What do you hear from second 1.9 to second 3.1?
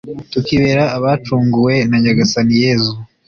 nyagasani yezu